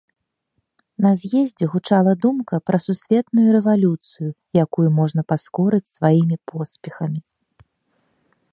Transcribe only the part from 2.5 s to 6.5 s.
пра сусветную рэвалюцыю, якую можна паскорыць сваімі